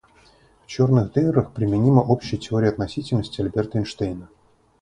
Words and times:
В 0.63 0.65
черных 0.65 1.11
дырах 1.13 1.53
применима 1.53 1.99
общая 1.99 2.37
теория 2.37 2.69
относительности 2.69 3.39
Альберта 3.39 3.77
Эйнштейна. 3.77 4.29